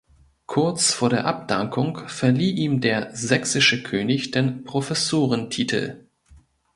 [0.47, 6.07] Kurz vor der Abdankung verlieh ihm der sächsische König den Professorentitel.